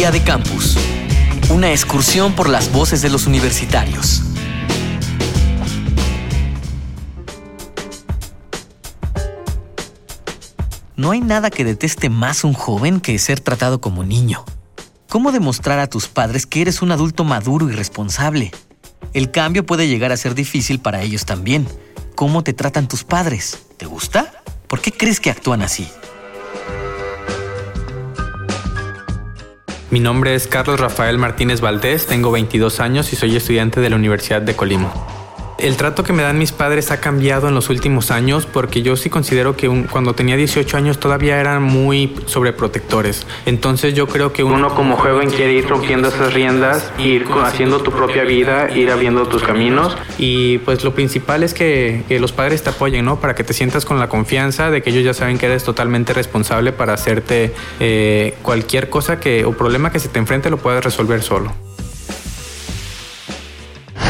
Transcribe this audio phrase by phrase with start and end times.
[0.00, 0.78] De Campus.
[1.50, 4.22] Una excursión por las voces de los universitarios.
[10.96, 14.46] No hay nada que deteste más un joven que ser tratado como niño.
[15.10, 18.52] ¿Cómo demostrar a tus padres que eres un adulto maduro y responsable?
[19.12, 21.68] El cambio puede llegar a ser difícil para ellos también.
[22.14, 23.58] ¿Cómo te tratan tus padres?
[23.76, 24.32] ¿Te gusta?
[24.66, 25.86] ¿Por qué crees que actúan así?
[29.90, 33.96] Mi nombre es Carlos Rafael Martínez Valdés, tengo 22 años y soy estudiante de la
[33.96, 34.92] Universidad de Colima.
[35.60, 38.96] El trato que me dan mis padres ha cambiado en los últimos años porque yo
[38.96, 43.26] sí considero que cuando tenía 18 años todavía eran muy sobreprotectores.
[43.44, 47.92] Entonces yo creo que uno como joven quiere ir rompiendo esas riendas, ir haciendo tu
[47.92, 52.70] propia vida, ir abriendo tus caminos y pues lo principal es que, los padres te
[52.70, 53.20] apoyen, ¿no?
[53.20, 56.14] Para que te sientas con la confianza de que ellos ya saben que eres totalmente
[56.14, 60.82] responsable para hacerte eh, cualquier cosa que o problema que se te enfrente lo puedas
[60.82, 61.52] resolver solo.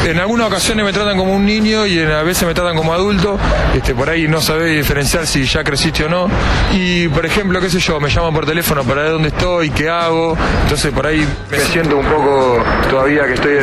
[0.05, 3.37] En algunas ocasiones me tratan como un niño y a veces me tratan como adulto.
[3.75, 6.27] Este, por ahí no sabés diferenciar si ya creciste o no.
[6.73, 9.89] Y por ejemplo, qué sé yo, me llaman por teléfono para ver dónde estoy, qué
[9.89, 10.35] hago.
[10.63, 13.57] Entonces por ahí me siento un poco todavía que estoy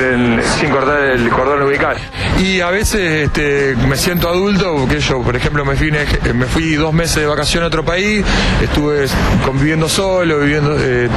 [0.58, 1.96] sin cortar el cordón umbilical.
[2.38, 6.74] Y a veces este, me siento adulto porque yo, por ejemplo, me fui, me fui
[6.74, 8.24] dos meses de vacación a otro país,
[8.62, 9.06] estuve
[9.44, 11.08] conviviendo solo, viviendo, eh,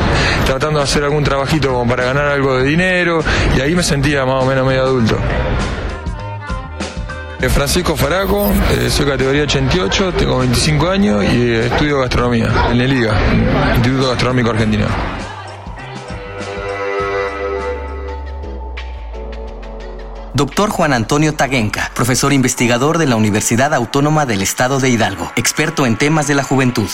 [0.47, 3.23] tratando de hacer algún trabajito como para ganar algo de dinero
[3.55, 5.10] y ahí me sentía más o menos medio adulto.
[7.41, 12.79] Eh, Francisco Faraco, eh, soy categoría 88, tengo 25 años y eh, estudio gastronomía en
[12.79, 13.13] el IGA,
[13.75, 14.85] Instituto Gastronómico Argentino.
[20.35, 25.85] Doctor Juan Antonio Taguenca, profesor investigador de la Universidad Autónoma del Estado de Hidalgo, experto
[25.85, 26.89] en temas de la juventud.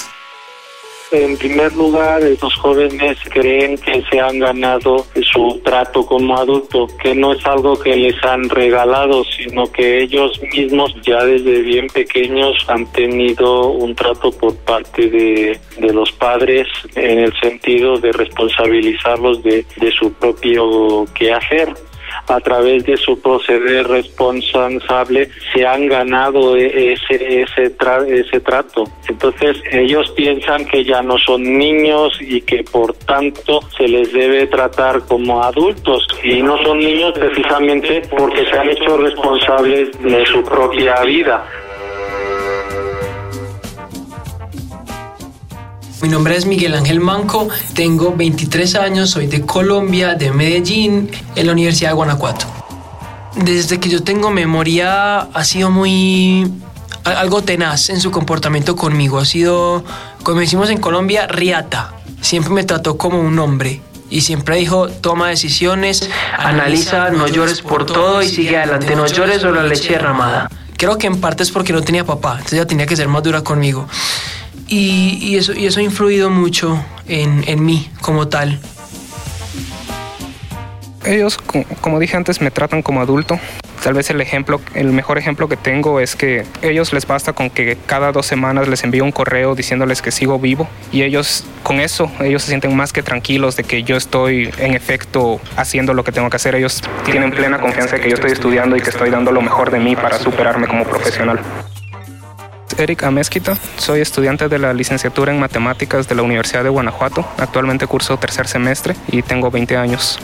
[1.10, 7.16] En primer lugar, estos jóvenes creen que se han ganado su trato como adulto, que
[7.16, 12.58] no es algo que les han regalado, sino que ellos mismos ya desde bien pequeños
[12.68, 15.58] han tenido un trato por parte de,
[15.94, 21.74] los padres en el sentido de responsabilizarlos de, de su propio quehacer
[22.28, 27.74] a través de su proceder responsable se han ganado e-, ese ese
[28.08, 28.84] ese trato.
[29.08, 34.48] Entonces ellos piensan que ya no son niños y que por tanto se les debe
[34.48, 40.44] tratar como adultos y no son niños precisamente porque se han hecho responsables de su
[40.44, 41.46] propia vida.
[46.02, 51.46] Mi nombre es Miguel Ángel Manco, tengo 23 años, soy de Colombia, de Medellín, en
[51.48, 52.46] la Universidad de Guanajuato.
[53.36, 56.52] Desde que yo tengo memoria ha sido muy
[57.04, 59.18] algo tenaz en su comportamiento conmigo.
[59.18, 59.84] Ha sido,
[60.22, 61.94] como decimos en Colombia, riata.
[62.22, 63.82] Siempre me trató como un hombre
[64.12, 66.08] y siempre dijo, toma decisiones,
[66.38, 70.48] analiza, no llores por todo y sigue adelante, no llores sobre la leche derramada.
[70.78, 73.24] Creo que en parte es porque no tenía papá, entonces ella tenía que ser más
[73.24, 73.88] dura conmigo.
[74.70, 78.60] Y, eso, y eso ha influido mucho en, en mí como tal.
[81.06, 81.38] Ellos,
[81.80, 83.40] como dije antes, me tratan como adulto.
[83.82, 87.50] Tal vez el ejemplo, el mejor ejemplo que tengo es que ellos les basta con
[87.50, 91.80] que cada dos semanas les envío un correo diciéndoles que sigo vivo y ellos con
[91.80, 96.04] eso ellos se sienten más que tranquilos de que yo estoy en efecto haciendo lo
[96.04, 96.56] que tengo que hacer.
[96.56, 99.72] Ellos tienen plena confianza de que yo estoy estudiando y que estoy dando lo mejor
[99.72, 101.40] de mí para superarme como profesional.
[102.78, 107.26] Eric Amezquita, soy estudiante de la licenciatura en matemáticas de la Universidad de Guanajuato.
[107.38, 110.20] Actualmente curso tercer semestre y tengo 20 años.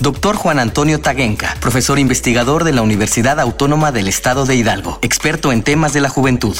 [0.00, 5.52] Doctor Juan Antonio Taguenca, profesor investigador de la Universidad Autónoma del Estado de Hidalgo, experto
[5.52, 6.56] en temas de la juventud.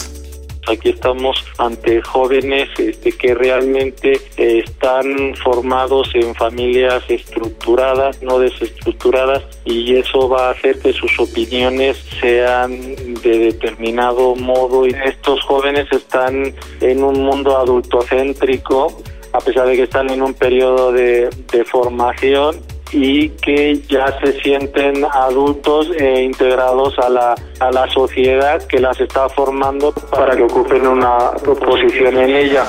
[0.69, 9.45] Aquí estamos ante jóvenes este, que realmente eh, están formados en familias estructuradas, no desestructuradas,
[9.65, 14.87] y eso va a hacer que sus opiniones sean de determinado modo.
[14.87, 20.35] Y estos jóvenes están en un mundo adultocéntrico, a pesar de que están en un
[20.35, 22.61] periodo de, de formación
[22.93, 29.00] y que ya se sienten adultos e integrados a la, a la sociedad que las
[29.00, 31.31] está formando para que ocupen una
[31.64, 32.64] posición en ella.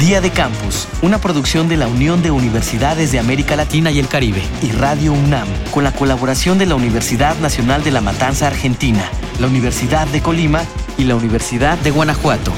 [0.00, 4.08] Día de Campus, una producción de la Unión de Universidades de América Latina y el
[4.08, 9.02] Caribe y Radio UNAM, con la colaboración de la Universidad Nacional de La Matanza Argentina,
[9.40, 10.62] la Universidad de Colima
[10.98, 12.52] y la Universidad de Guanajuato.